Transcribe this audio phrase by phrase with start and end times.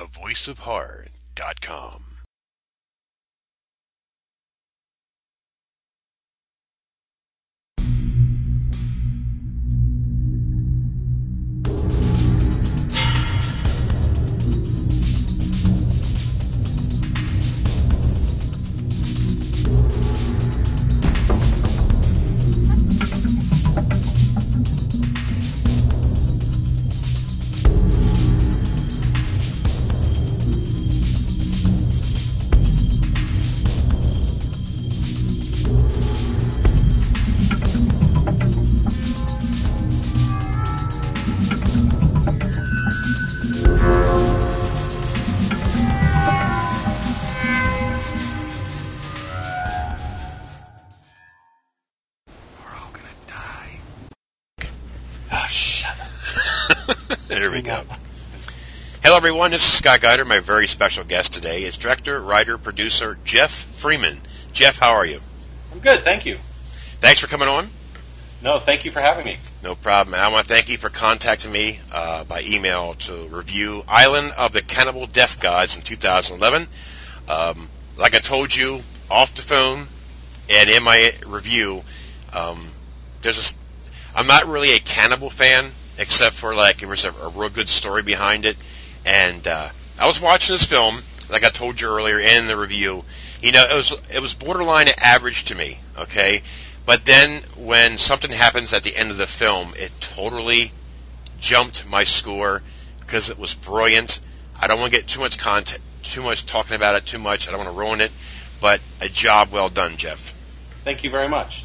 [0.00, 2.09] thevoiceofhorror.com.
[59.02, 59.50] Hello, everyone.
[59.50, 60.26] This is Scott Geider.
[60.26, 64.20] My very special guest today is director, writer, producer Jeff Freeman.
[64.52, 65.20] Jeff, how are you?
[65.72, 66.36] I'm good, thank you.
[67.00, 67.70] Thanks for coming on.
[68.42, 69.38] No, thank you for having me.
[69.62, 70.12] No problem.
[70.12, 74.32] And I want to thank you for contacting me uh, by email to review Island
[74.36, 76.68] of the Cannibal Death Gods in 2011.
[77.26, 79.88] Um, like I told you off the phone
[80.50, 81.82] and in my review,
[82.34, 82.68] um,
[83.22, 87.28] there's a, I'm not really a cannibal fan, except for like there was a, a
[87.30, 88.58] real good story behind it.
[89.04, 93.04] And uh, I was watching this film, like I told you earlier in the review.
[93.42, 95.78] You know, it was it was borderline average to me.
[95.98, 96.42] Okay,
[96.86, 100.72] but then when something happens at the end of the film, it totally
[101.38, 102.62] jumped my score
[103.00, 104.20] because it was brilliant.
[104.58, 107.48] I don't want to get too much content, too much talking about it too much.
[107.48, 108.12] I don't want to ruin it,
[108.60, 110.34] but a job well done, Jeff.
[110.84, 111.64] Thank you very much.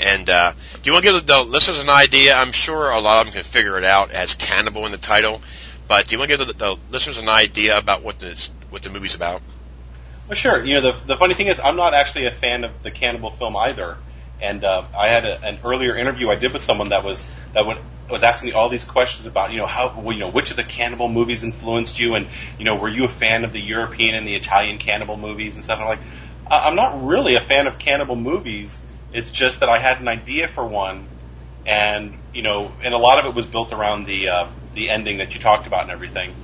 [0.00, 0.52] And uh,
[0.84, 2.34] do you want to give the listeners an idea?
[2.34, 5.40] I'm sure a lot of them can figure it out as cannibal in the title,
[5.88, 8.82] but do you want to give the, the listeners an idea about what the what
[8.82, 9.40] the movie's about?
[10.28, 10.62] Well, sure.
[10.62, 13.30] You know, the, the funny thing is, I'm not actually a fan of the cannibal
[13.30, 13.96] film either.
[14.42, 17.24] And uh, I had a, an earlier interview I did with someone that was
[17.54, 17.78] that would,
[18.10, 20.58] was asking me all these questions about, you know, how, well, you know, which of
[20.58, 22.26] the cannibal movies influenced you, and
[22.58, 25.64] you know, were you a fan of the European and the Italian cannibal movies and
[25.64, 25.78] stuff?
[25.80, 26.06] And I'm like,
[26.50, 28.84] I'm not really a fan of cannibal movies.
[29.14, 31.06] It's just that I had an idea for one,
[31.64, 35.18] and you know, and a lot of it was built around the uh, the ending
[35.18, 36.34] that you talked about and everything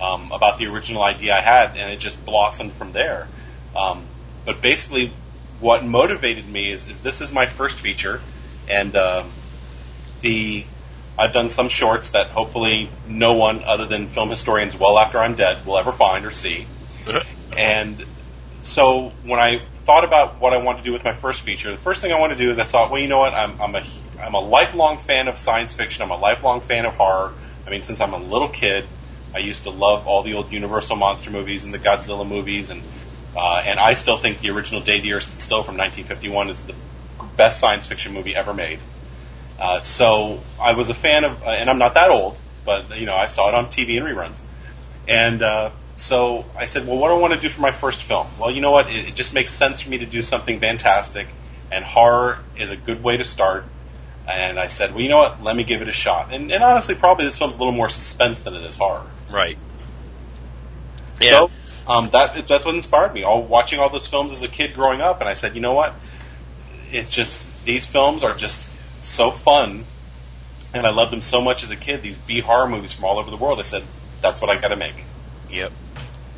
[0.00, 3.26] um, about the original idea I had, and it just blossomed from there.
[3.74, 4.04] Um,
[4.44, 5.12] but basically,
[5.60, 8.20] what motivated me is, is this is my first feature,
[8.68, 9.30] and um,
[10.20, 10.64] the
[11.18, 15.34] I've done some shorts that hopefully no one other than film historians well after I'm
[15.34, 16.66] dead will ever find or see.
[17.56, 18.04] And
[18.60, 21.78] so when I thought about what I wanted to do with my first feature, the
[21.78, 23.32] first thing I wanted to do is I thought, well, you know what?
[23.32, 23.82] I'm, I'm a
[24.22, 26.02] I'm a lifelong fan of science fiction.
[26.02, 27.32] I'm a lifelong fan of horror.
[27.66, 28.86] I mean, since I'm a little kid,
[29.34, 32.82] I used to love all the old Universal monster movies and the Godzilla movies, and
[33.34, 36.74] uh, and I still think the original Day the Earth Still from 1951 is the
[37.38, 38.80] best science fiction movie ever made.
[39.58, 43.06] Uh, so I was a fan of, uh, and I'm not that old, but you
[43.06, 44.42] know I saw it on TV and reruns,
[45.08, 48.04] and uh, so I said, well, what do I want to do for my first
[48.04, 48.28] film?
[48.38, 48.88] Well, you know what?
[48.88, 51.26] It, it just makes sense for me to do something fantastic,
[51.72, 53.64] and horror is a good way to start.
[54.28, 55.42] And I said, well, you know what?
[55.42, 56.32] Let me give it a shot.
[56.32, 59.10] And, and honestly, probably this film's a little more suspense than it is horror.
[59.28, 59.58] Right.
[61.20, 61.30] Yeah.
[61.30, 61.50] So
[61.88, 63.24] um, that that's what inspired me.
[63.24, 65.72] All watching all those films as a kid growing up, and I said, you know
[65.72, 65.94] what?
[66.92, 68.70] It's just these films are just
[69.02, 69.84] so fun,
[70.72, 72.02] and I loved them so much as a kid.
[72.02, 73.58] These B horror movies from all over the world.
[73.58, 73.82] I said,
[74.22, 74.94] that's what I got to make.
[75.50, 75.72] Yep.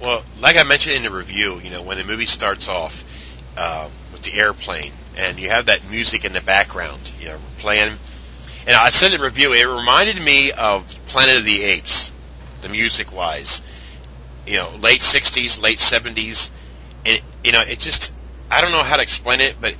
[0.00, 3.04] Well, like I mentioned in the review, you know, when the movie starts off
[3.58, 7.92] um, with the airplane and you have that music in the background, you know, playing.
[8.66, 12.12] And I said in the review, it reminded me of Planet of the Apes,
[12.62, 13.62] the music wise.
[14.46, 16.50] You know, late '60s, late '70s,
[17.04, 18.12] and you know, it just
[18.50, 19.76] I don't know how to explain it, but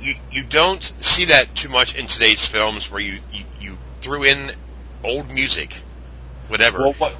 [0.00, 4.24] you you don't see that too much in today's films where you you, you threw
[4.24, 4.50] in
[5.04, 5.80] old music,
[6.48, 6.78] whatever.
[6.78, 7.14] Well, what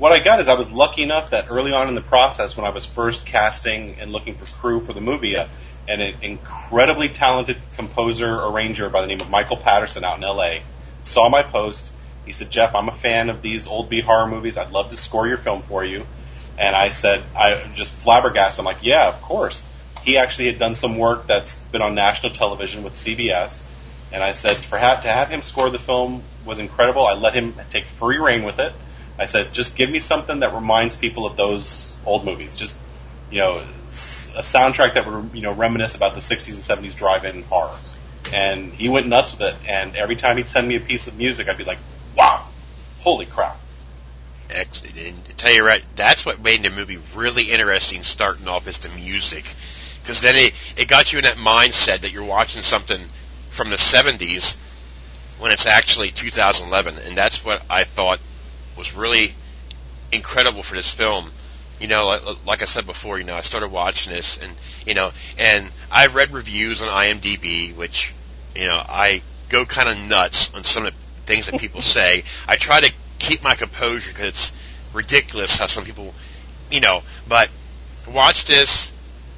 [0.00, 2.64] what I got is I was lucky enough that early on in the process, when
[2.64, 5.46] I was first casting and looking for crew for the movie, uh,
[5.88, 10.62] an incredibly talented composer arranger by the name of Michael Patterson out in L.A.
[11.02, 11.92] saw my post.
[12.24, 14.56] He said, "Jeff, I'm a fan of these old B horror movies.
[14.56, 16.06] I'd love to score your film for you."
[16.56, 18.60] And I said, I just flabbergasted.
[18.60, 19.66] I'm like, "Yeah, of course."
[20.02, 23.62] He actually had done some work that's been on national television with CBS,
[24.12, 27.06] and I said, for ha- to have him score the film was incredible.
[27.06, 28.72] I let him take free reign with it.
[29.20, 32.56] I said, just give me something that reminds people of those old movies.
[32.56, 32.82] Just,
[33.30, 37.44] you know, a soundtrack that would, you know, reminisce about the 60s and 70s drive-in
[37.44, 37.80] horror.
[38.32, 39.56] And he went nuts with it.
[39.66, 41.80] And every time he'd send me a piece of music, I'd be like,
[42.16, 42.46] wow,
[42.98, 43.60] holy crap.
[44.50, 48.02] ex- and tell you right, that's what made the movie really interesting.
[48.02, 49.54] Starting off is the music,
[50.02, 53.00] because then it it got you in that mindset that you're watching something
[53.50, 54.56] from the '70s
[55.38, 58.20] when it's actually 2011, and that's what I thought
[58.80, 59.34] was really
[60.10, 61.30] incredible for this film.
[61.78, 64.52] You know, like, like I said before, you know, I started watching this, and
[64.86, 68.14] you know, and I read reviews on IMDb, which
[68.54, 72.24] you know, I go kind of nuts on some of the things that people say.
[72.48, 74.52] I try to keep my composure because it's
[74.92, 76.14] ridiculous how some people,
[76.70, 77.50] you know, but
[78.08, 78.92] watch this,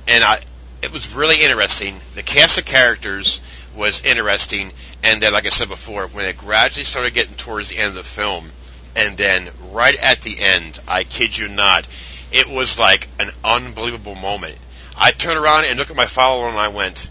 [0.08, 0.40] and I,
[0.82, 1.96] it was really interesting.
[2.14, 3.40] The cast of characters
[3.76, 4.72] was interesting,
[5.02, 7.94] and then, like I said before, when it gradually started getting towards the end of
[7.94, 8.50] the film,
[8.94, 11.86] and then right at the end, I kid you not,
[12.30, 14.58] it was like an unbelievable moment.
[14.96, 17.08] I turned around and looked at my follower and I went,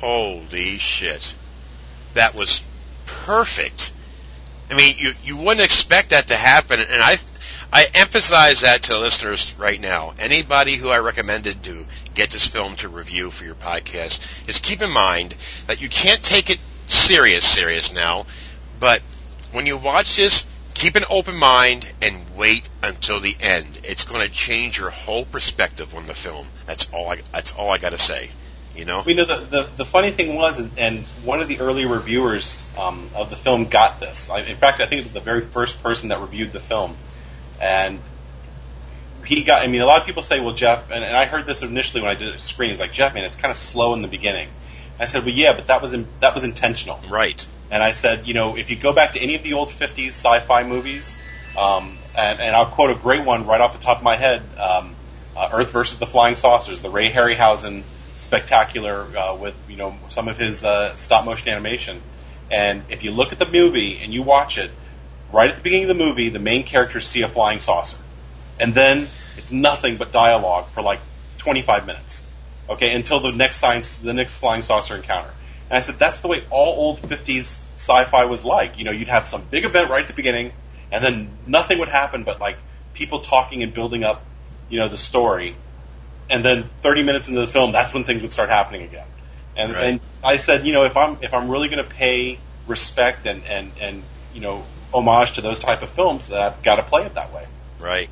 [0.00, 1.34] "Holy shit,
[2.14, 2.62] that was
[3.06, 3.92] perfect."
[4.70, 7.16] I mean, you you wouldn't expect that to happen, and I
[7.72, 10.14] I emphasize that to listeners right now.
[10.18, 14.80] Anybody who I recommended to get this film to review for your podcast is keep
[14.80, 15.34] in mind
[15.66, 18.26] that you can't take it serious, serious now,
[18.78, 19.02] but
[19.52, 23.80] when you watch this, keep an open mind and wait until the end.
[23.84, 26.46] It's going to change your whole perspective on the film.
[26.66, 27.20] That's all I.
[27.32, 28.30] That's all I got to say.
[28.76, 29.04] You know.
[29.06, 33.08] You know the, the the funny thing was, and one of the early reviewers um,
[33.14, 34.28] of the film got this.
[34.28, 36.96] I, in fact, I think it was the very first person that reviewed the film,
[37.60, 38.00] and
[39.24, 39.62] he got.
[39.62, 42.02] I mean, a lot of people say, "Well, Jeff," and, and I heard this initially
[42.02, 44.48] when I did it screenings, like Jeff, man, it's kind of slow in the beginning.
[44.98, 47.46] I said, "Well, yeah, but that was in, that was intentional." Right.
[47.74, 50.10] And I said, you know, if you go back to any of the old 50s
[50.10, 51.20] sci-fi movies,
[51.58, 54.42] um, and, and I'll quote a great one right off the top of my head,
[54.56, 54.94] um,
[55.36, 57.82] uh, Earth versus the Flying Saucers, the Ray Harryhausen
[58.14, 62.00] spectacular uh, with, you know, some of his uh, stop motion animation.
[62.48, 64.70] And if you look at the movie and you watch it,
[65.32, 67.98] right at the beginning of the movie, the main characters see a flying saucer.
[68.60, 71.00] And then it's nothing but dialogue for like
[71.38, 72.24] 25 minutes.
[72.70, 75.34] Okay, until the next science, the next flying saucer encounter.
[75.70, 78.78] And I said, that's the way all old 50s sci-fi was like.
[78.78, 80.52] You know, you'd have some big event right at the beginning,
[80.90, 82.56] and then nothing would happen but like
[82.94, 84.24] people talking and building up,
[84.68, 85.56] you know, the story.
[86.30, 89.06] And then 30 minutes into the film, that's when things would start happening again.
[89.56, 89.84] And, Right.
[89.84, 93.44] and I said, you know, if I'm if I'm really going to pay respect and
[93.44, 97.04] and and you know homage to those type of films, that I've got to play
[97.04, 97.46] it that way.
[97.80, 98.08] Right.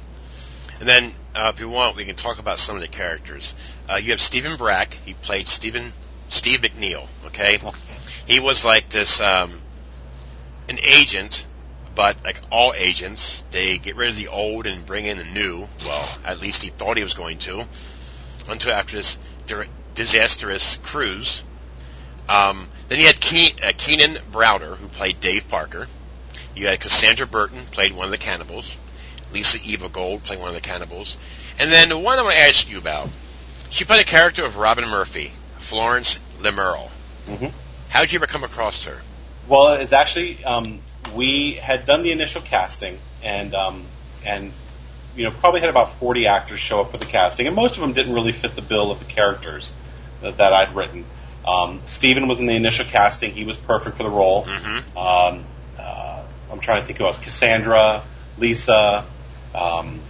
[0.81, 3.55] And then, uh, if you want, we can talk about some of the characters.
[3.89, 4.99] Uh, you have Stephen Brack.
[5.05, 5.93] He played Stephen
[6.29, 7.07] Steve McNeil.
[7.27, 7.59] Okay.
[8.33, 9.53] He was like this, um,
[10.71, 11.47] an agent,
[11.95, 15.69] but like all agents, they get rid of the old and bring in the new.
[15.85, 17.63] Well, at least he thought he was going to,
[18.49, 19.19] until after this
[19.93, 21.45] disastrous cruise.
[22.27, 25.87] Um, then you had Ke- uh, Keenan Browder, who played Dave Parker.
[26.57, 28.79] You had Cassandra Burton, played one of the cannibals.
[29.31, 31.19] Lisa Eva Gold, playing one of the cannibals.
[31.59, 33.11] And then the one I want to ask you about,
[33.69, 36.89] she played a character of Robin Murphy, Florence Lemerle.
[37.27, 37.59] Mm-hmm.
[37.93, 38.99] How did you ever come across her?
[39.47, 40.81] Well, it's actually um,
[41.15, 43.85] we had done the initial casting, and um,
[44.25, 44.51] and
[45.15, 47.83] you know probably had about forty actors show up for the casting, and most of
[47.83, 49.75] them didn't really fit the bill of the characters
[50.23, 51.05] that, that I'd written.
[51.47, 54.47] Um, Steven was in the initial casting; he was perfect for the role.
[54.47, 54.97] Mm-hmm.
[54.97, 55.45] Um,
[55.79, 58.05] uh, I'm trying to think who else: Cassandra,
[58.39, 59.05] Lisa,
[59.55, 60.01] um,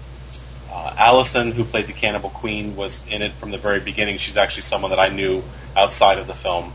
[0.70, 4.18] uh, Allison, who played the Cannibal Queen, was in it from the very beginning.
[4.18, 5.42] She's actually someone that I knew
[5.76, 6.73] outside of the film,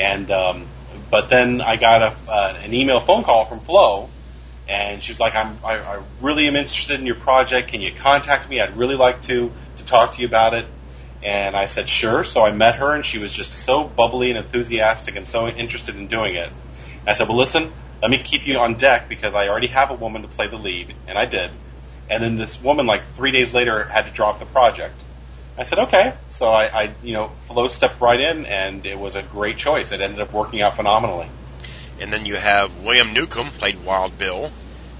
[0.00, 0.66] and um,
[1.10, 4.08] but then I got a, uh, an email phone call from Flo,
[4.66, 7.68] and she was like, I'm, I, I really am interested in your project.
[7.68, 8.60] Can you contact me?
[8.60, 10.66] I'd really like to to talk to you about it.
[11.22, 12.24] And I said, sure.
[12.24, 15.94] So I met her, and she was just so bubbly and enthusiastic and so interested
[15.96, 16.50] in doing it.
[17.06, 19.94] I said, well, listen, let me keep you on deck because I already have a
[19.94, 21.50] woman to play the lead, and I did.
[22.08, 24.94] And then this woman, like three days later, had to drop the project.
[25.60, 26.14] I said, okay.
[26.30, 29.92] So I, I, you know, Flo stepped right in, and it was a great choice.
[29.92, 31.28] It ended up working out phenomenally.
[32.00, 34.50] And then you have William Newcomb, played Wild Bill,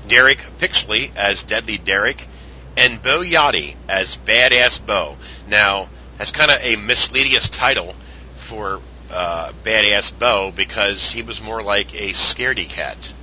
[0.06, 2.28] Derek Pixley as Deadly Derek,
[2.76, 5.16] and Bo Yachty as Badass Bo.
[5.48, 5.88] Now,
[6.18, 7.94] that's kind of a misleading title
[8.36, 13.14] for uh, Badass Bo because he was more like a scaredy cat.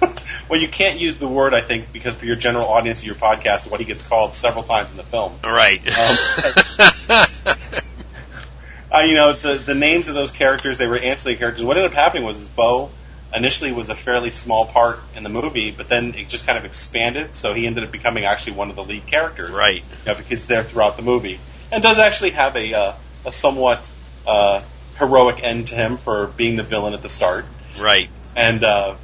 [0.48, 3.14] well, you can't use the word, I think, because for your general audience of your
[3.14, 5.38] podcast, what he gets called several times in the film.
[5.42, 5.80] Right.
[8.94, 11.64] Uh, you know, the the names of those characters, they were ancillary characters.
[11.64, 12.90] What ended up happening was, is Bo
[13.34, 16.64] initially was a fairly small part in the movie, but then it just kind of
[16.64, 19.50] expanded, so he ended up becoming actually one of the lead characters.
[19.50, 19.82] right.
[20.06, 21.40] You know, because they're throughout the movie,
[21.72, 22.94] and does actually have a uh,
[23.26, 23.90] a somewhat
[24.28, 24.62] uh,
[24.98, 27.46] heroic end to him for being the villain at the start.
[27.80, 28.08] Right.
[28.36, 28.94] And uh,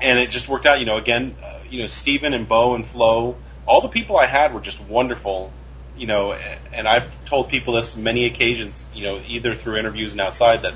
[0.00, 0.80] and it just worked out.
[0.80, 3.36] You know, again, uh, you know, Stephen and Bo and Flo,
[3.66, 5.52] all the people I had were just wonderful.
[5.96, 6.32] You know,
[6.72, 8.88] and I've told people this many occasions.
[8.94, 10.74] You know, either through interviews and outside that,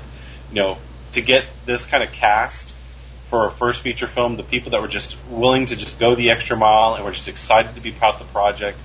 [0.49, 0.77] you know,
[1.13, 2.73] to get this kind of cast
[3.27, 6.31] for a first feature film, the people that were just willing to just go the
[6.31, 8.77] extra mile and were just excited to be part of the project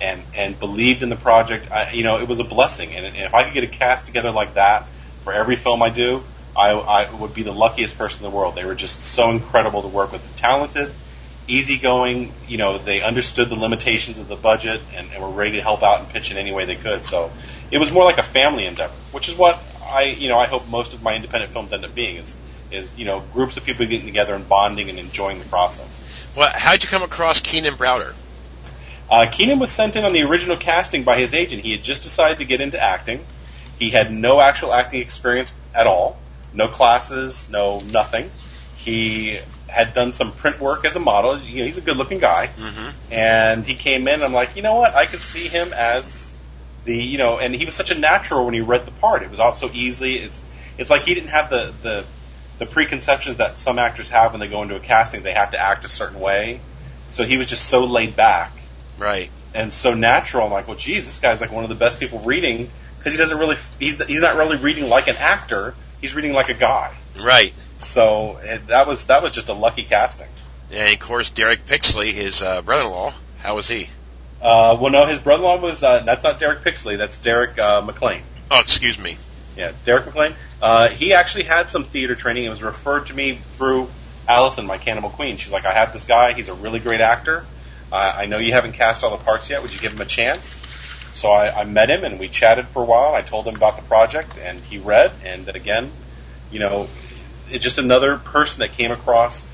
[0.00, 2.92] and and believed in the project, I, you know, it was a blessing.
[2.94, 4.86] And, and if I could get a cast together like that
[5.22, 6.24] for every film I do,
[6.56, 8.54] I, I would be the luckiest person in the world.
[8.54, 10.92] They were just so incredible to work with, talented,
[11.48, 12.32] easygoing.
[12.46, 15.82] You know, they understood the limitations of the budget and, and were ready to help
[15.82, 17.04] out and pitch in any way they could.
[17.04, 17.30] So
[17.70, 20.68] it was more like a family endeavor, which is what I, you know, I hope
[20.68, 22.38] most of my independent films end up being is
[22.70, 26.04] is you know groups of people getting together and bonding and enjoying the process.
[26.34, 28.14] Well, how'd you come across Keenan Browder?
[29.10, 31.62] Uh, Keenan was sent in on the original casting by his agent.
[31.62, 33.26] He had just decided to get into acting.
[33.78, 36.16] He had no actual acting experience at all,
[36.52, 38.30] no classes, no nothing.
[38.76, 41.38] He had done some print work as a model.
[41.38, 43.12] You know, he's a good-looking guy, mm-hmm.
[43.12, 44.22] and he came in.
[44.22, 44.94] I'm like, you know what?
[44.94, 46.32] I could see him as
[46.84, 49.22] the, you know, and he was such a natural when he read the part.
[49.22, 50.16] It was all so easily.
[50.16, 50.44] It's,
[50.78, 52.04] it's like he didn't have the the
[52.58, 55.22] the preconceptions that some actors have when they go into a casting.
[55.22, 56.60] They have to act a certain way.
[57.10, 58.52] So he was just so laid back
[58.98, 59.30] Right.
[59.54, 60.46] and so natural.
[60.46, 63.18] I'm like, well, geez, this guy's like one of the best people reading because he
[63.18, 65.74] doesn't really, he's, he's not really reading like an actor.
[66.02, 66.92] He's reading like a guy.
[67.18, 67.54] Right.
[67.78, 70.28] So it, that was that was just a lucky casting.
[70.70, 73.14] And of course, Derek Pixley, his uh, brother-in-law.
[73.38, 73.88] How was he?
[74.40, 76.98] Uh, well, no, his brother-in-law was uh, that's not Derek Pixley.
[76.98, 78.22] That's Derek uh, McLean.
[78.50, 79.16] Oh, excuse me.
[79.56, 80.34] Yeah, Derek McLean.
[80.60, 82.44] Uh, he actually had some theater training.
[82.44, 83.88] It was referred to me through
[84.26, 85.36] Allison, my Cannibal Queen.
[85.36, 86.32] She's like, I have this guy.
[86.32, 87.44] He's a really great actor.
[87.90, 89.62] Uh, I know you haven't cast all the parts yet.
[89.62, 90.58] Would you give him a chance?
[91.12, 93.14] So I, I met him and we chatted for a while.
[93.14, 95.12] I told him about the project and he read.
[95.24, 95.92] And then again,
[96.50, 96.88] you know,
[97.50, 99.46] it's just another person that came across.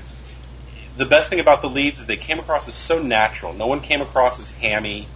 [0.97, 3.53] The best thing about the leads is they came across as so natural.
[3.53, 5.07] No one came across as hammy,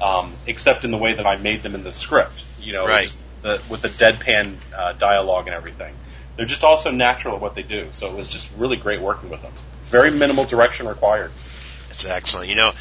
[0.00, 2.42] um, except in the way that I made them in the script.
[2.58, 3.16] You know, Right.
[3.42, 5.94] the, with the deadpan uh, dialogue and everything.
[6.36, 7.88] They're just also natural at what they do.
[7.92, 9.52] So it was just really great working with them.
[9.88, 11.32] Very minimal direction required.
[11.90, 12.48] It's excellent.
[12.48, 12.72] You know.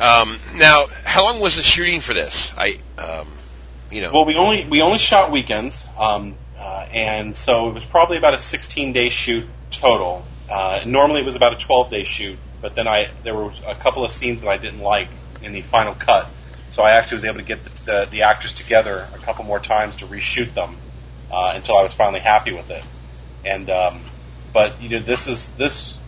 [0.00, 2.54] Um, now, how long was the shooting for this?
[2.56, 3.28] I, um,
[3.90, 4.12] you know.
[4.12, 8.34] Well, we only we only shot weekends, um, uh, and so it was probably about
[8.34, 10.24] a 16 day shoot total.
[10.50, 13.74] Uh, normally it was about a 12 day shoot, but then I there were a
[13.74, 15.08] couple of scenes that I didn't like
[15.42, 16.28] in the final cut,
[16.70, 19.60] so I actually was able to get the, the, the actors together a couple more
[19.60, 20.76] times to reshoot them
[21.30, 22.82] uh, until I was finally happy with it.
[23.44, 24.00] And um,
[24.52, 25.98] but you know this is this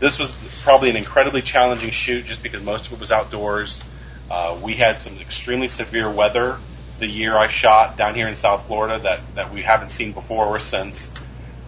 [0.00, 3.82] this was probably an incredibly challenging shoot just because most of it was outdoors.
[4.30, 6.58] Uh, we had some extremely severe weather
[6.98, 10.46] the year I shot down here in South Florida that, that we haven't seen before
[10.46, 11.12] or since.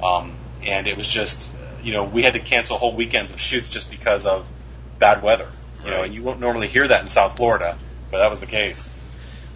[0.02, 1.50] Um, and it was just,
[1.82, 4.48] you know, we had to cancel whole weekends of shoots just because of
[4.98, 5.50] bad weather.
[5.84, 7.78] You know, and you won't normally hear that in South Florida,
[8.10, 8.90] but that was the case.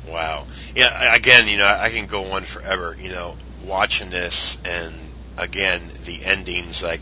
[0.07, 0.47] Wow.
[0.77, 1.15] Yeah.
[1.15, 2.97] Again, you know, I can go on forever.
[3.01, 4.95] You know, watching this, and
[5.37, 6.85] again, the endings.
[6.85, 7.01] Like,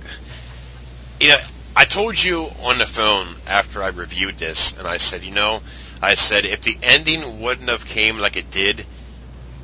[1.21, 1.39] you know,
[1.79, 5.63] I told you on the phone after I reviewed this, and I said, you know,
[6.03, 8.85] I said if the ending wouldn't have came like it did,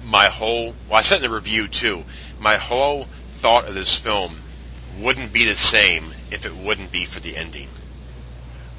[0.04, 0.76] my whole.
[0.88, 2.04] Well, I said in the review too.
[2.38, 3.08] My whole
[3.42, 4.32] thought of this film
[5.00, 7.66] wouldn't be the same if it wouldn't be for the ending.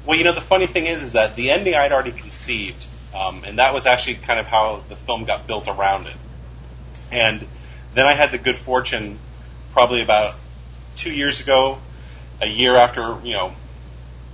[0.06, 2.82] Well, you know, the funny thing is, is that the ending I'd already conceived,
[3.14, 6.16] um, and that was actually kind of how the film got built around it.
[7.10, 7.46] And
[7.92, 9.18] then I had the good fortune,
[9.74, 10.36] probably about
[10.94, 11.80] two years ago,
[12.40, 13.54] a year after, you know,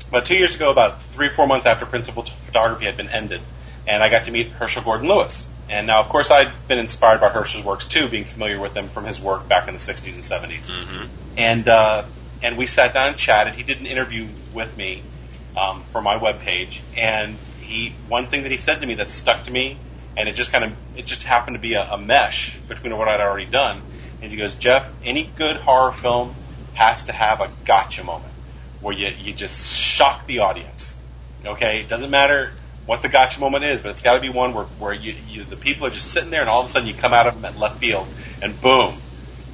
[0.09, 3.41] about two years ago, about three or four months after principal photography had been ended,
[3.87, 5.49] and I got to meet Herschell Gordon Lewis.
[5.69, 8.89] And now, of course, I'd been inspired by Herschell's works too, being familiar with them
[8.89, 11.05] from his work back in the 60s and 70s Mm-hmm.
[11.39, 12.05] and uh,
[12.43, 13.55] and we sat down and chatted.
[13.55, 15.03] He did an interview with me
[15.57, 19.45] um, for my webpage, and he one thing that he said to me that stuck
[19.45, 19.79] to me,
[20.17, 23.09] and it just kind of it just happened to be a, a mesh between what
[23.09, 23.81] I'd already done.
[24.21, 26.35] Is he goes, Jeff, any good horror film
[26.75, 28.33] has to have a gotcha moment
[28.81, 31.01] where you you just shock the audience.
[31.45, 32.51] Okay, it doesn't matter
[32.87, 35.45] what the gotcha moment is, but it's got to be one where where you, you
[35.45, 37.35] the people are just sitting there, and all of a sudden you come out of
[37.35, 38.07] them at left field,
[38.41, 38.97] and boom,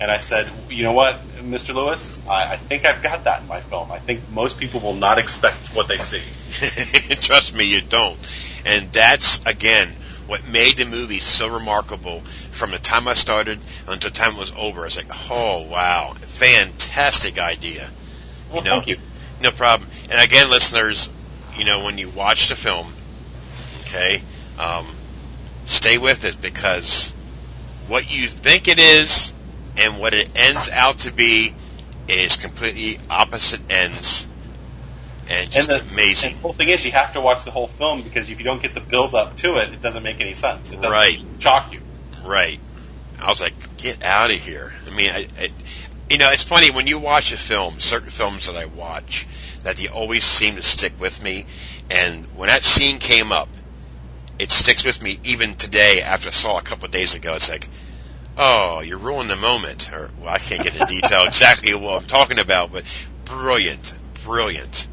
[0.01, 1.75] and I said, you know what, Mr.
[1.75, 3.91] Lewis, I, I think I've got that in my film.
[3.91, 6.23] I think most people will not expect what they see.
[7.17, 8.19] Trust me, you don't.
[8.65, 9.89] And that's, again,
[10.27, 12.23] what made the movie so remarkable
[12.59, 14.81] from the time I started until the time it was over.
[14.81, 16.15] I was like, oh, wow.
[16.21, 17.89] Fantastic idea.
[18.53, 18.97] Well, know, thank you.
[19.41, 19.89] No problem.
[20.11, 21.09] And again, listeners,
[21.57, 22.93] you know, when you watch the film,
[23.83, 24.21] okay,
[24.59, 24.87] um,
[25.67, 27.13] stay with it because
[27.87, 29.33] what you think it is
[29.77, 31.55] and what it ends out to be
[32.09, 34.27] is completely opposite ends,
[35.31, 36.31] and just and the, amazing.
[36.31, 38.45] And the whole thing is, you have to watch the whole film because if you
[38.45, 40.73] don't get the build up to it, it doesn't make any sense.
[40.73, 41.23] It doesn't Right.
[41.39, 41.81] shock you.
[42.29, 42.61] Right.
[43.19, 44.71] I was like, get out of here.
[44.87, 45.49] I mean, I, I,
[46.11, 49.27] you know, it's funny when you watch a film, certain films that I watch,
[49.63, 51.47] that they always seem to stick with me.
[51.91, 53.49] And when that scene came up,
[54.39, 57.35] it sticks with me even today after I saw it a couple of days ago.
[57.35, 57.67] It's like,
[58.37, 59.91] oh, you ruined the moment.
[59.91, 62.85] Or, well, I can't get into detail exactly what I'm talking about, but
[63.25, 63.91] brilliant,
[64.25, 64.87] brilliant.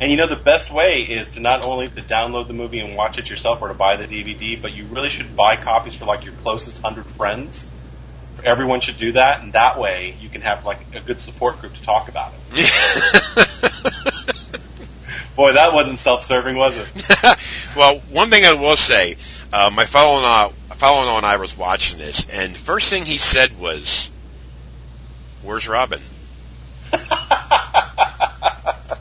[0.00, 2.96] And you know the best way is to not only to download the movie and
[2.96, 6.06] watch it yourself or to buy the DVD, but you really should buy copies for
[6.06, 7.70] like your closest hundred friends.
[8.42, 11.74] Everyone should do that, and that way you can have like a good support group
[11.74, 12.56] to talk about it.
[15.36, 16.90] Boy, that wasn't self-serving, was it?
[17.76, 19.16] well, one thing I will say,
[19.52, 24.10] uh, my fellow fellow and I was watching this, and first thing he said was,
[25.42, 26.00] "Where's Robin?"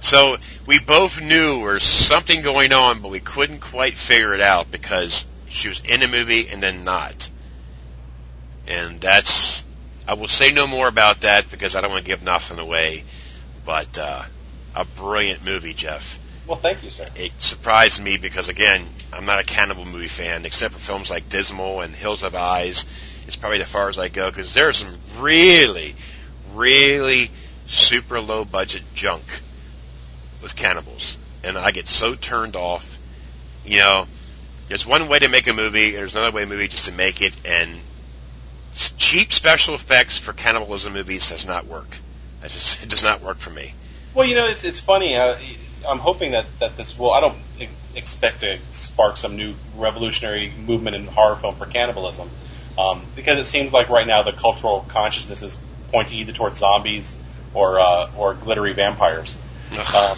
[0.02, 0.36] so
[0.70, 4.70] we both knew there was something going on, but we couldn't quite figure it out
[4.70, 7.28] because she was in the movie and then not.
[8.68, 9.66] And that's,
[10.08, 13.04] I will say no more about that because I don't want to give nothing away.
[13.66, 14.22] But uh,
[14.76, 16.20] a brilliant movie, Jeff.
[16.46, 17.08] Well, thank you, sir.
[17.16, 21.30] It surprised me because again, I'm not a cannibal movie fan, except for films like
[21.30, 22.86] Dismal and Hills of Eyes.
[23.26, 25.96] It's probably as far as I go because there's some really,
[26.54, 27.32] really
[27.66, 29.24] super low budget junk
[30.42, 33.00] with cannibals, and I get so turned off.
[33.66, 34.08] You know,
[34.68, 36.94] there's one way to make a movie, and there's another way a movie just to
[36.94, 37.70] make it, and
[38.74, 42.00] cheap special effects for cannibalism movies does not work.
[42.44, 43.74] It just it does not work for me.
[44.14, 45.16] Well, you know, it's it's funny.
[45.16, 45.36] Uh,
[45.88, 47.12] I'm hoping that that this will.
[47.12, 47.38] I don't
[47.96, 52.30] expect to spark some new revolutionary movement in horror film for cannibalism,
[52.78, 55.58] um, because it seems like right now the cultural consciousness is
[55.90, 57.18] pointing either towards zombies
[57.54, 59.38] or uh, or glittery vampires.
[59.96, 60.18] um,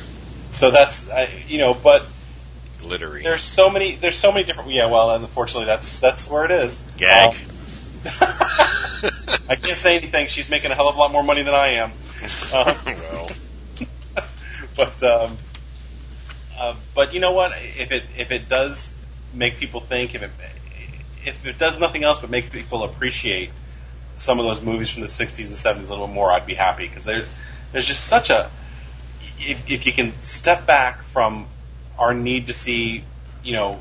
[0.51, 2.05] so that's uh, you know, but
[2.79, 3.23] Glittery.
[3.23, 4.71] there's so many there's so many different.
[4.71, 6.81] Yeah, well, unfortunately, that's that's where it is.
[6.97, 7.29] Gag.
[7.29, 7.35] Um,
[9.49, 10.27] I can't say anything.
[10.27, 11.91] She's making a hell of a lot more money than I am.
[12.53, 13.27] Uh, well,
[14.77, 15.37] but um,
[16.55, 17.51] uh, but you know what?
[17.77, 18.95] If it if it does
[19.33, 20.31] make people think, if it
[21.25, 23.49] if it does nothing else but make people appreciate
[24.17, 25.47] some of those movies from the '60s and
[25.81, 27.27] '70s a little bit more, I'd be happy because there's
[27.71, 28.51] there's just such a
[29.41, 31.47] if, if you can step back from
[31.97, 33.03] our need to see
[33.43, 33.79] you know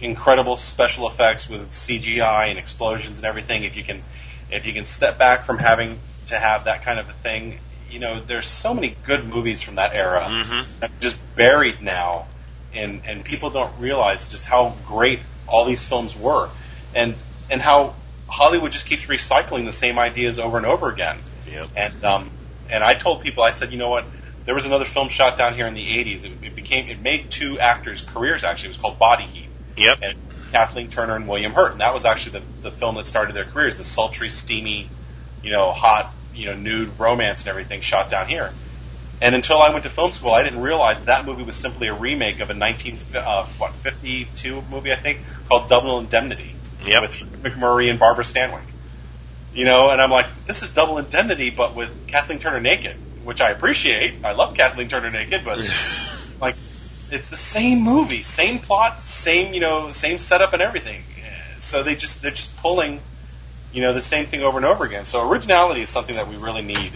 [0.00, 4.02] incredible special effects with CGI and explosions and everything, if you can
[4.50, 7.58] if you can step back from having to have that kind of a thing,
[7.90, 10.66] you know, there's so many good movies from that era Mhm.
[10.80, 12.26] that just buried now,
[12.72, 16.50] and and people don't realize just how great all these films were,
[16.94, 17.16] and
[17.50, 17.94] and how
[18.28, 21.18] Hollywood just keeps recycling the same ideas over and over again.
[21.46, 21.68] Yep.
[21.74, 22.30] And um,
[22.70, 24.06] and I told people, I said, you know what?
[24.48, 26.24] There was another film shot down here in the '80s.
[26.24, 28.44] It, it became it made two actors' careers.
[28.44, 29.98] Actually, it was called Body Heat Yep.
[30.00, 30.14] and
[30.52, 31.72] Kathleen Turner and William Hurt.
[31.72, 34.88] And that was actually the, the film that started their careers, the sultry, steamy,
[35.42, 38.50] you know, hot, you know, nude romance and everything shot down here.
[39.20, 41.94] And until I went to film school, I didn't realize that movie was simply a
[41.94, 46.54] remake of a 1952 uh, movie, I think, called Double Indemnity
[46.86, 47.02] Yep.
[47.02, 48.62] with MacMurray and Barbara Stanwyck.
[49.52, 52.96] You know, and I'm like, this is Double Indemnity, but with Kathleen Turner naked,
[53.28, 54.24] which I appreciate.
[54.24, 55.58] I love Kathleen Turner naked, but
[56.40, 56.56] like
[57.12, 61.04] it's the same movie, same plot, same you know, same setup and everything.
[61.58, 63.02] So they just they're just pulling,
[63.70, 65.04] you know, the same thing over and over again.
[65.04, 66.92] So originality is something that we really need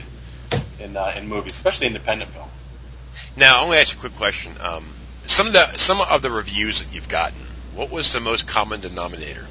[0.80, 2.48] in uh, in movies, especially independent film.
[3.36, 4.54] Now, I want to ask you a quick question.
[4.58, 4.86] Um,
[5.26, 7.40] some of the some of the reviews that you've gotten,
[7.74, 9.46] what was the most common denominator?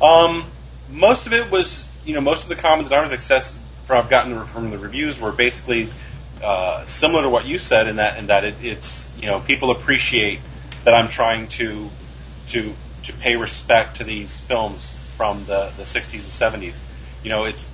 [0.00, 0.44] Um,
[0.92, 4.44] most of it was, you know, most of the common denominators access from I've gotten
[4.46, 5.88] from the reviews were basically
[6.42, 9.70] uh, similar to what you said in that in that it, it's you know people
[9.70, 10.40] appreciate
[10.84, 11.88] that I'm trying to
[12.48, 16.78] to to pay respect to these films from the, the 60s and 70s.
[17.22, 17.72] You know, it's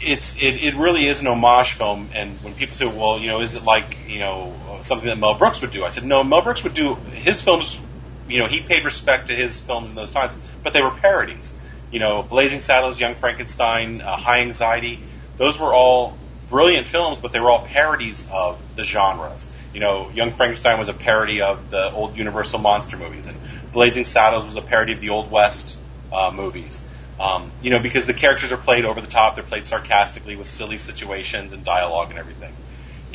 [0.00, 2.10] it's it, it really is an homage film.
[2.12, 5.34] And when people say, well, you know, is it like you know something that Mel
[5.34, 5.84] Brooks would do?
[5.84, 7.80] I said, no, Mel Brooks would do his films.
[8.28, 11.56] You know, he paid respect to his films in those times, but they were parodies.
[11.96, 15.02] You know, Blazing Saddles, Young Frankenstein, uh, High Anxiety.
[15.38, 16.18] Those were all
[16.50, 19.50] brilliant films, but they were all parodies of the genres.
[19.72, 23.38] You know, Young Frankenstein was a parody of the old Universal monster movies, and
[23.72, 25.78] Blazing Saddles was a parody of the Old West
[26.12, 26.84] uh, movies.
[27.18, 30.48] Um, you know, because the characters are played over the top, they're played sarcastically with
[30.48, 32.52] silly situations and dialogue and everything.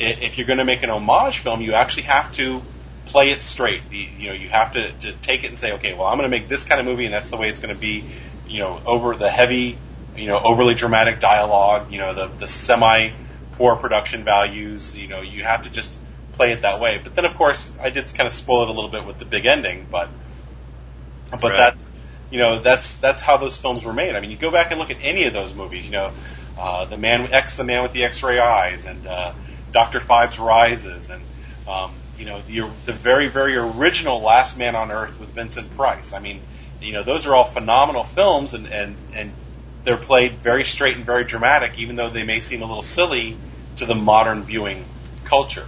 [0.00, 2.60] If you're going to make an homage film, you actually have to
[3.06, 3.82] play it straight.
[3.92, 6.36] You know, you have to, to take it and say, okay, well, I'm going to
[6.36, 8.10] make this kind of movie, and that's the way it's going to be.
[8.52, 9.78] You know, over the heavy
[10.16, 13.10] you know, overly dramatic dialogue, you know, the the semi
[13.52, 14.96] poor production values.
[14.96, 15.98] You know, you have to just
[16.34, 17.00] play it that way.
[17.02, 19.24] But then, of course, I did kind of spoil it a little bit with the
[19.24, 19.86] big ending.
[19.90, 20.10] But
[21.30, 21.56] but Right.
[21.56, 21.76] that
[22.30, 24.14] you know that's that's how those films were made.
[24.14, 25.86] I mean, you go back and look at any of those movies.
[25.86, 26.12] You know,
[26.58, 29.32] uh, the man X, the man with the X-ray eyes, and uh,
[29.72, 31.22] Doctor Phibes Rises, and
[31.66, 36.12] um, you know the the very very original Last Man on Earth with Vincent Price.
[36.12, 36.40] I mean,
[36.82, 39.32] you know those are all phenomenal films, and and and
[39.84, 43.36] they're played very straight and very dramatic, even though they may seem a little silly
[43.76, 44.84] to the modern viewing
[45.24, 45.66] culture.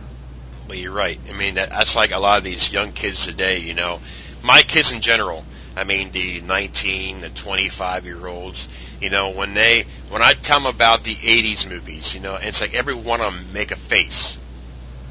[0.69, 1.21] Well, you're right.
[1.29, 3.59] I mean, that, that's like a lot of these young kids today.
[3.59, 4.01] You know,
[4.43, 5.45] my kids in general.
[5.77, 8.69] I mean, the 19, the 25 year olds.
[9.01, 12.61] You know, when they when I tell them about the 80s movies, you know, it's
[12.61, 14.39] like every one of them make a face.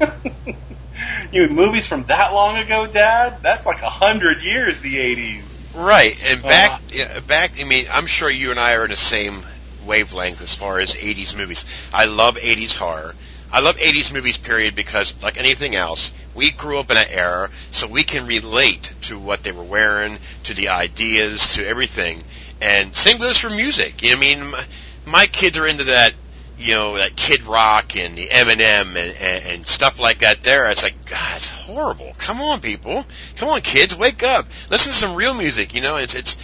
[1.32, 3.38] you know, movies from that long ago, Dad?
[3.42, 5.53] That's like a hundred years, the '80s.
[5.74, 7.60] Right, and back, Uh, back.
[7.60, 9.42] I mean, I'm sure you and I are in the same
[9.84, 11.64] wavelength as far as '80s movies.
[11.92, 13.14] I love '80s horror.
[13.52, 17.50] I love '80s movies, period, because like anything else, we grew up in an era,
[17.70, 22.22] so we can relate to what they were wearing, to the ideas, to everything.
[22.60, 24.02] And same goes for music.
[24.02, 24.64] You know, I mean, my,
[25.06, 26.14] my kids are into that.
[26.56, 30.44] You know, that Kid Rock and the Eminem and, and, and stuff like that.
[30.44, 32.12] There, it's like, God, it's horrible.
[32.16, 33.04] Come on, people.
[33.36, 34.46] Come on, kids, wake up.
[34.70, 35.74] Listen to some real music.
[35.74, 36.36] You know, it's it's,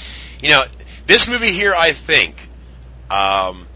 [0.43, 0.65] you know,
[1.07, 1.75] this movie here.
[1.77, 2.35] I think
[3.11, 3.67] um,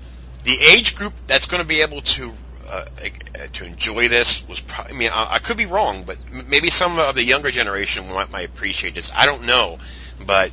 [0.42, 2.32] the age group that's going to be able to
[2.68, 4.60] uh, uh, to enjoy this was.
[4.60, 6.18] Pro- I mean, I, I could be wrong, but
[6.48, 9.12] maybe some of the younger generation might, might appreciate this.
[9.14, 9.78] I don't know,
[10.26, 10.50] but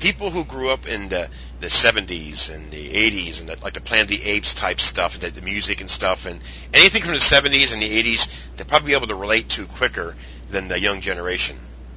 [0.00, 1.28] people who grew up in the
[1.64, 5.18] the 70s and the 80s and the, like the Planet of the Apes type stuff,
[5.18, 6.40] the, the music and stuff, and
[6.72, 10.14] anything from the 70s and the 80s, they'll probably be able to relate to quicker
[10.50, 11.56] than the young generation.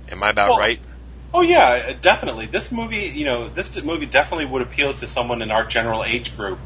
[0.09, 0.79] Am I about Well, right?
[1.33, 2.45] Oh yeah, definitely.
[2.45, 6.35] This movie, you know, this movie definitely would appeal to someone in our general age
[6.37, 6.59] group,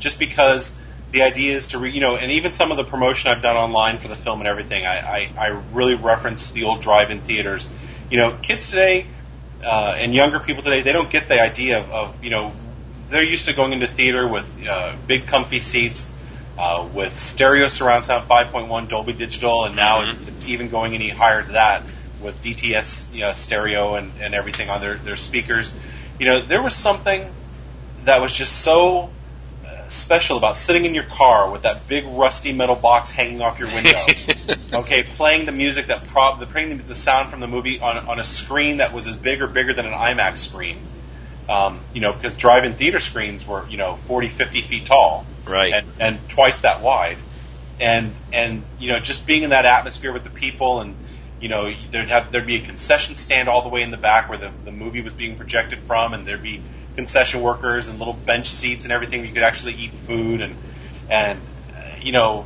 [0.00, 0.74] just because
[1.12, 3.56] the idea is to, re, you know, and even some of the promotion I've done
[3.56, 7.68] online for the film and everything, I, I, I really reference the old drive-in theaters.
[8.10, 9.06] You know, kids today
[9.64, 12.52] uh, and younger people today, they don't get the idea of, of you know,
[13.08, 16.12] they're used to going into theater with uh, big comfy seats,
[16.58, 20.28] uh, with stereo surround sound 5.1 Dolby Digital, and now Mhm.
[20.28, 21.82] it's even going any higher than that
[22.20, 25.72] with DTS you know, stereo and, and everything on their, their speakers.
[26.18, 27.24] You know, there was something
[28.04, 29.10] that was just so
[29.90, 33.68] special about sitting in your car with that big rusty metal box hanging off your
[33.68, 34.04] window.
[34.80, 37.96] okay, playing the music that prob the playing the, the sound from the movie on
[38.08, 40.78] on a screen that was as big or bigger than an IMAX screen.
[41.48, 45.72] Um, you know, because drive-in theater screens were you know 40, 50 feet tall Right.
[45.72, 47.16] and, and twice that wide.
[47.80, 50.94] And and you know, just being in that atmosphere with the people, and
[51.40, 54.28] you know, there'd have there'd be a concession stand all the way in the back
[54.28, 56.60] where the the movie was being projected from, and there'd be
[56.98, 59.24] concession workers and little bench seats and everything.
[59.24, 60.56] You could actually eat food, and
[61.08, 62.44] and uh, you know,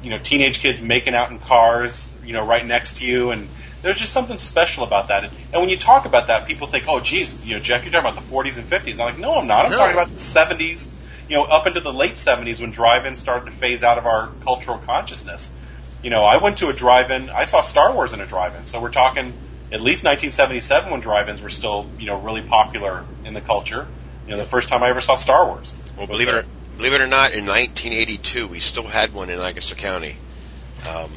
[0.00, 3.48] you know, teenage kids making out in cars, you know, right next to you, and
[3.82, 5.24] there's just something special about that.
[5.24, 7.90] And, and when you talk about that, people think, oh, geez, you know, Jeff, you're
[7.90, 8.92] talking about the 40s and 50s.
[9.00, 9.64] I'm like, no, I'm not.
[9.66, 9.78] I'm No.
[9.78, 10.88] talking about the 70s,
[11.28, 14.28] you know, up into the late 70s when drive-ins started to phase out of our
[14.44, 15.52] cultural consciousness.
[16.00, 17.28] You know, I went to a drive-in.
[17.30, 18.66] I saw Star Wars in a drive-in.
[18.66, 19.34] So we're talking
[19.72, 23.86] at least 1977 when drive-ins were still, you know, really popular in the culture.
[24.26, 25.74] You know, the first time I ever saw Star Wars.
[25.96, 26.44] Well, believe it or
[26.76, 30.16] believe it or not, in 1982, we still had one in Lancaster County.
[30.88, 31.10] Um,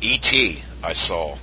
[0.00, 0.62] E.T.
[0.82, 1.38] I saw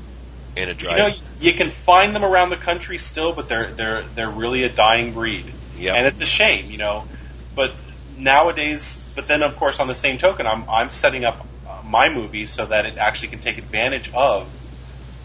[0.56, 0.97] in a drive.
[0.97, 4.63] You know, you can find them around the country still, but they're they're they're really
[4.63, 5.45] a dying breed,
[5.77, 5.95] Yep.
[5.95, 7.08] and it's a shame, you know.
[7.56, 7.73] But
[8.17, 11.45] nowadays, but then of course, on the same token, I'm I'm setting up
[11.84, 14.47] my movie so that it actually can take advantage of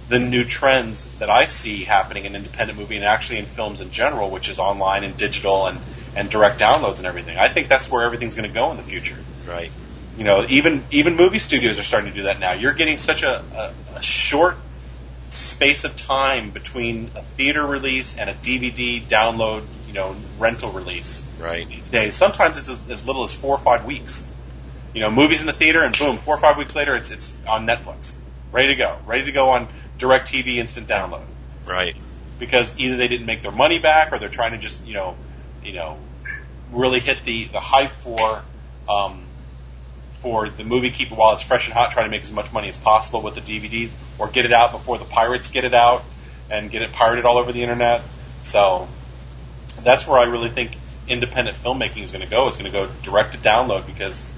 [0.09, 3.91] the new trends that I see happening in independent movie and actually in films in
[3.91, 5.81] general, which is online and digital and
[6.15, 7.37] and direct downloads and everything.
[7.37, 9.19] I think that's where everything's going to go in the future.
[9.49, 9.71] right.
[10.17, 12.53] You know, even even movie studios are starting to do that now.
[12.53, 14.57] You're getting such a, a, a short
[15.29, 21.29] space of time between a theater release and a DVD download, you know, rental release
[21.39, 21.69] Right.
[21.69, 22.15] these days.
[22.15, 24.31] Sometimes it's as, as little as four or five weeks.
[24.95, 27.37] You know, movies in the theater, and boom, four or five weeks later, it's it's
[27.47, 28.17] on Netflix,
[28.53, 31.25] ready to go, ready to go on DirecTV instant download.
[31.67, 31.97] Right.
[32.39, 35.17] Because either they didn't make their money back, or they're trying to just you know,
[35.63, 35.99] you know,
[36.71, 38.43] really hit the the hype for
[38.89, 39.23] um,
[40.21, 42.53] for the movie, keep it while it's fresh and hot, try to make as much
[42.53, 45.75] money as possible with the DVDs, or get it out before the pirates get it
[45.75, 46.05] out
[46.51, 48.03] and get it pirated all over the internet.
[48.43, 48.89] So
[49.83, 50.77] that's where I really think
[51.09, 52.49] independent filmmaking is going to go.
[52.49, 54.31] It's going to go direct to download because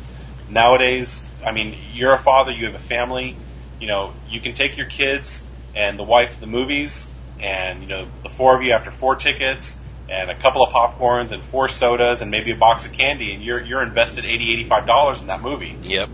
[0.49, 3.37] nowadays, I mean, you're a father, you have a family,
[3.81, 5.45] you know, you can take your kids
[5.75, 9.17] and the wife to the movies, and you know, the four of you after four
[9.17, 9.79] tickets,
[10.09, 13.43] and a couple of popcorns and four sodas and maybe a box of candy, and
[13.43, 15.77] you're you're invested eighty eighty five dollars in that movie.
[15.83, 16.09] Yep.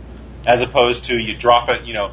[0.46, 2.12] As opposed to you drop it, you know,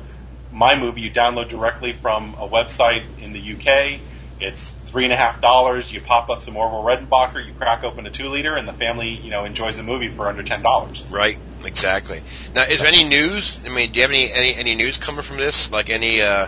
[0.52, 4.00] my movie you download directly from a website in the UK.
[4.40, 5.92] It's three and a half dollars.
[5.92, 9.10] You pop up some Orville Redenbacher, you crack open a two liter, and the family,
[9.10, 11.06] you know, enjoys a movie for under ten dollars.
[11.10, 11.40] Right.
[11.64, 12.20] Exactly.
[12.56, 13.60] Now, is there any news?
[13.66, 15.72] I mean, do you have any any, any news coming from this?
[15.72, 16.48] Like any uh,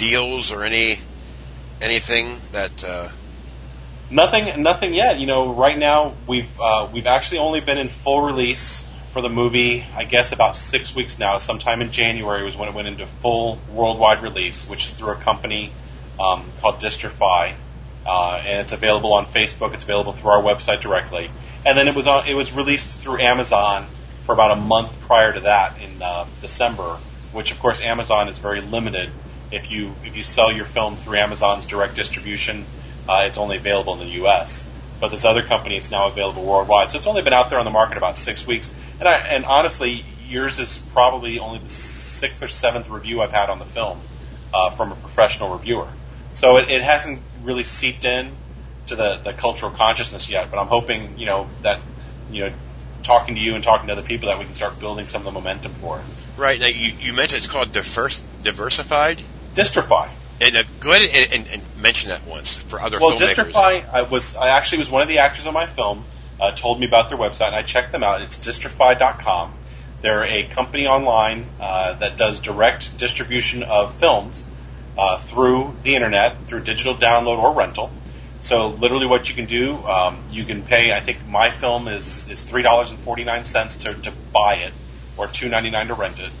[0.00, 0.98] deals or any
[1.80, 2.82] anything that?
[2.82, 3.08] Uh...
[4.10, 4.62] Nothing.
[4.62, 5.18] Nothing yet.
[5.18, 9.28] You know, right now we've uh, we've actually only been in full release for the
[9.28, 9.84] movie.
[9.94, 11.38] I guess about six weeks now.
[11.38, 15.16] Sometime in January was when it went into full worldwide release, which is through a
[15.16, 15.70] company
[16.18, 17.54] um, called Distrify,
[18.06, 19.74] uh, and it's available on Facebook.
[19.74, 21.30] It's available through our website directly,
[21.64, 23.86] and then it was on, it was released through Amazon
[24.24, 26.98] for about a month prior to that in uh, December.
[27.32, 29.12] Which, of course, Amazon is very limited.
[29.50, 32.64] If you if you sell your film through Amazon's direct distribution,
[33.08, 34.70] uh, it's only available in the U.S.
[35.00, 36.90] But this other company, it's now available worldwide.
[36.90, 38.72] So it's only been out there on the market about six weeks.
[38.98, 43.48] And I, and honestly, yours is probably only the sixth or seventh review I've had
[43.48, 44.00] on the film
[44.52, 45.88] uh, from a professional reviewer.
[46.32, 48.32] So it, it hasn't really seeped in
[48.88, 51.80] to the, the cultural consciousness yet, but I'm hoping, you know, that,
[52.30, 52.52] you know,
[53.02, 55.24] talking to you and talking to other people that we can start building some of
[55.24, 56.04] the momentum for it.
[56.36, 56.60] Right.
[56.60, 59.22] Now, you, you mentioned it's called diverse, Diversified?
[59.54, 60.10] Distrify.
[60.40, 63.52] And uh, go ahead and, and, and, mention that once for other well, filmmakers.
[63.52, 66.04] Distrify, I was, I actually was one of the actors on my film,
[66.40, 68.22] uh, told me about their website, and I checked them out.
[68.22, 69.52] It's distrify.com.
[70.00, 74.46] They're a company online uh, that does direct distribution of films
[74.96, 77.90] uh, through the internet, through digital download or rental.
[78.40, 80.94] So literally, what you can do, um, you can pay.
[80.94, 84.56] I think my film is is three dollars and forty nine cents to to buy
[84.56, 84.72] it,
[85.18, 86.32] or two ninety nine to rent it,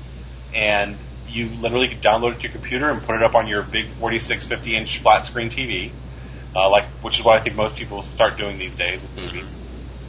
[0.54, 0.96] and
[1.30, 4.44] you literally download it to your computer and put it up on your big 46,
[4.46, 5.90] 50 inch flat screen TV,
[6.54, 9.56] uh, like which is what I think most people start doing these days with movies.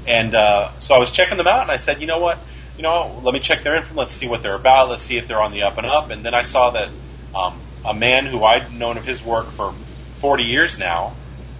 [0.07, 2.39] And uh, so I was checking them out, and I said, you know what,
[2.77, 3.95] you know, let me check their info.
[3.95, 4.89] Let's see what they're about.
[4.89, 6.09] Let's see if they're on the up and up.
[6.09, 6.89] And then I saw that
[7.35, 9.73] um, a man who I'd known of his work for
[10.15, 11.13] 40 years now,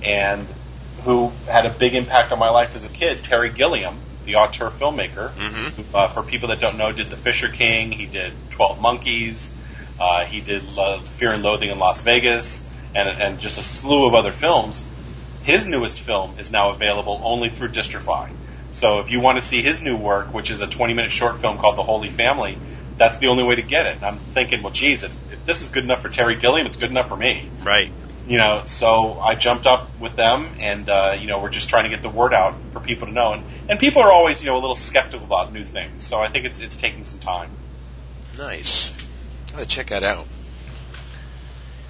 [0.04, 0.48] and
[1.04, 3.98] who had a big impact on my life as a kid, Terry Gilliam,
[4.32, 5.34] the auteur filmmaker.
[5.34, 5.96] Mm-hmm.
[5.96, 7.92] Uh, for people that don't know, did The Fisher King.
[7.92, 9.54] He did Twelve Monkeys.
[10.00, 14.08] Uh, he did Love, Fear and Loathing in Las Vegas, and and just a slew
[14.08, 14.86] of other films.
[15.44, 18.30] His newest film is now available only through Distrify.
[18.72, 21.58] So if you want to see his new work, which is a 20-minute short film
[21.58, 22.58] called The Holy Family,
[22.98, 23.96] that's the only way to get it.
[23.98, 26.78] And I'm thinking, well, geez, if, if this is good enough for Terry Gilliam, it's
[26.78, 27.50] good enough for me.
[27.66, 27.92] Right.
[28.32, 31.84] You know, so I jumped up with them, and uh, you know, we're just trying
[31.84, 33.34] to get the word out for people to know.
[33.34, 36.02] And and people are always, you know, a little skeptical about new things.
[36.04, 37.50] So I think it's it's taking some time.
[38.38, 38.94] Nice.
[39.54, 40.28] I'll check that out.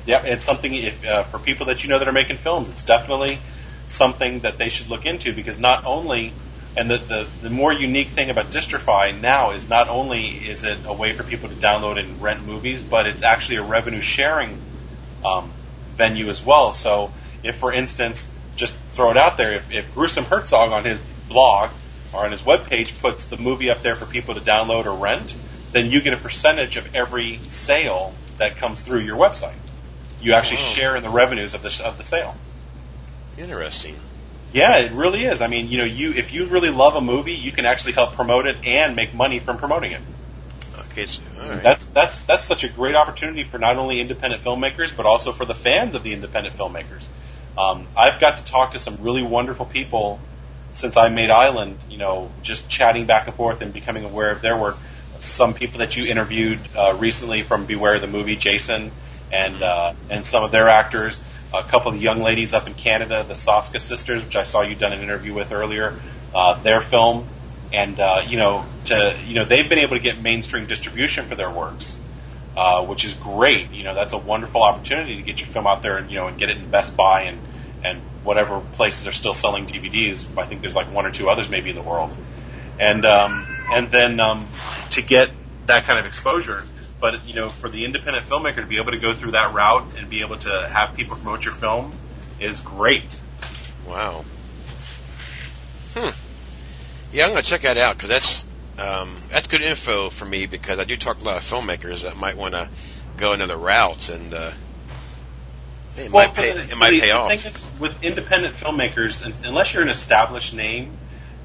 [0.07, 2.69] Yeah, it's something if, uh, for people that you know that are making films.
[2.69, 3.37] It's definitely
[3.87, 6.33] something that they should look into because not only
[6.75, 10.79] and the, the, the more unique thing about Distrify now is not only is it
[10.85, 14.57] a way for people to download and rent movies, but it's actually a revenue sharing
[15.23, 15.51] um,
[16.01, 16.73] venue as well.
[16.73, 17.11] So
[17.43, 21.69] if, for instance, just throw it out there, if, if Gruesome Herzog on his blog
[22.11, 25.35] or on his webpage puts the movie up there for people to download or rent,
[25.73, 29.59] then you get a percentage of every sale that comes through your website.
[30.19, 30.73] You actually Wow.
[30.73, 32.35] share in the revenues of the of the sale.
[33.37, 33.95] Interesting.
[34.53, 35.41] Yeah, it really is.
[35.41, 38.13] I mean, you know, you if you really love a movie, you can actually help
[38.13, 40.01] promote it and make money from promoting it.
[41.63, 45.45] That's that's that's such a great opportunity for not only independent filmmakers but also for
[45.45, 47.07] the fans of the independent filmmakers.
[47.57, 50.19] Um, I've got to talk to some really wonderful people
[50.71, 51.77] since I made Island.
[51.89, 54.77] You know, just chatting back and forth and becoming aware of their work.
[55.19, 58.91] Some people that you interviewed uh, recently from Beware the movie, Jason,
[59.31, 61.21] and uh, and some of their actors.
[61.53, 64.73] A couple of young ladies up in Canada, the Soska sisters, which I saw you
[64.73, 65.99] done an interview with earlier.
[66.33, 67.27] Uh, their film,
[67.73, 71.35] and uh, you know, to you know, they've been able to get mainstream distribution for
[71.35, 71.99] their works,
[72.55, 73.71] uh, which is great.
[73.71, 76.27] You know, that's a wonderful opportunity to get your film out there and you know,
[76.27, 77.39] and get it in Best Buy and
[77.83, 80.27] and whatever places are still selling DVDs.
[80.37, 82.15] I think there's like one or two others maybe in the world,
[82.79, 84.45] and um, and then um,
[84.91, 85.31] to get
[85.67, 86.63] that kind of exposure.
[86.99, 89.87] But you know, for the independent filmmaker to be able to go through that route
[89.97, 91.91] and be able to have people promote your film
[92.39, 93.19] is great.
[93.87, 94.23] Wow.
[95.93, 96.09] Hmm.
[97.11, 98.45] Yeah, I'm gonna check that out because that's
[98.77, 102.03] um, that's good info for me because I do talk to a lot of filmmakers
[102.03, 102.69] that might want to
[103.17, 104.51] go another route and uh,
[105.97, 107.31] it might pay the- it might the- pay off.
[107.33, 110.91] is, with independent filmmakers, unless you're an established name,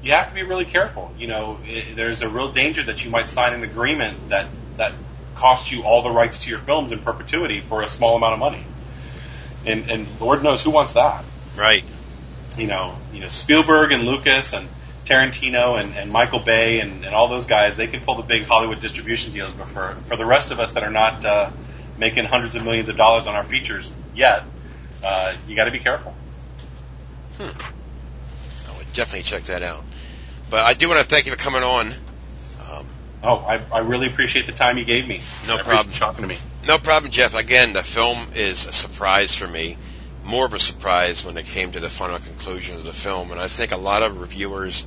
[0.01, 1.13] you have to be really careful.
[1.17, 4.93] You know, i there's a real danger that you might sign an agreement that that
[5.35, 8.39] costs you all the rights to your films in perpetuity for a small amount of
[8.39, 8.63] money.
[9.65, 11.25] And, and Lord knows who wants that.
[11.55, 11.83] Right.
[12.57, 14.67] you know, you know Spielberg and Lucas and
[15.07, 18.45] Tarantino and, and Michael Bay and, and all those guys, they can pull the big
[18.45, 21.49] Hollywood distribution deals, but for for the rest of us that are not uh,
[21.97, 24.43] making hundreds of millions of dollars on our features yet,
[25.03, 26.13] uh, you got to be careful.
[27.37, 27.49] Hmm.
[28.69, 29.83] I would definitely check that out.
[30.49, 31.87] But I do want to thank you for coming on.
[31.87, 32.85] Um,
[33.23, 35.21] oh, I, I really appreciate the time you gave me.
[35.47, 35.93] No I problem.
[35.93, 36.37] Talking to me.
[36.67, 37.33] No problem, Jeff.
[37.33, 39.77] Again, the film is a surprise for me.
[40.27, 43.39] More of a surprise when it came to the final conclusion of the film, and
[43.39, 44.85] I think a lot of reviewers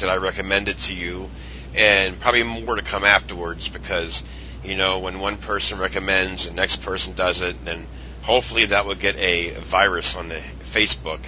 [0.00, 1.30] that I recommended to you,
[1.74, 4.22] and probably more to come afterwards, because
[4.62, 7.86] you know when one person recommends, the next person does it, then
[8.20, 11.24] hopefully that will get a virus on the Facebook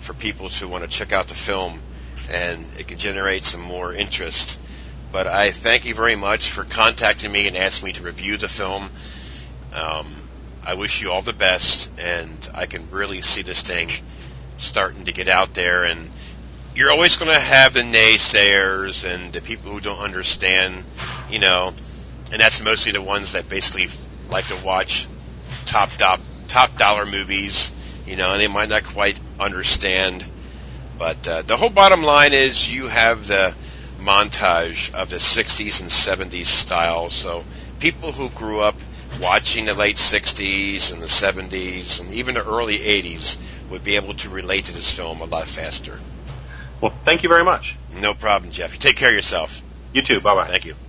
[0.00, 1.80] for people to want to check out the film,
[2.30, 4.60] and it can generate some more interest.
[5.10, 8.48] But I thank you very much for contacting me and asking me to review the
[8.48, 8.90] film.
[9.72, 10.06] Um,
[10.66, 13.88] I wish you all the best, and I can really see this thing
[14.58, 15.84] starting to get out there.
[15.84, 16.10] And
[16.74, 20.84] you're always going to have the naysayers and the people who don't understand,
[21.30, 21.72] you know,
[22.32, 23.88] and that's mostly the ones that basically
[24.28, 25.06] like to watch
[25.66, 27.72] top top top dollar movies,
[28.04, 30.24] you know, and they might not quite understand.
[30.98, 33.54] But uh, the whole bottom line is you have the
[34.00, 37.08] montage of the 60s and 70s style.
[37.10, 37.44] So
[37.78, 38.74] people who grew up
[39.20, 43.38] watching the late 60s and the 70s and even the early 80s
[43.70, 45.98] would be able to relate to this film a lot faster.
[46.80, 47.74] Well, thank you very much.
[48.00, 48.72] No problem, Jeff.
[48.74, 49.62] You take care of yourself.
[49.92, 50.20] You too.
[50.20, 50.48] Bye bye.
[50.48, 50.76] Thank you.